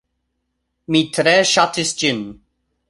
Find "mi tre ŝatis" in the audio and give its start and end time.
0.95-1.95